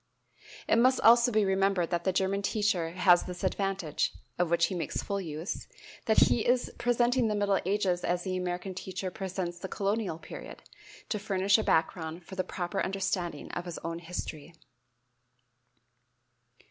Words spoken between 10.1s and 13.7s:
period, to furnish a background for the proper understanding of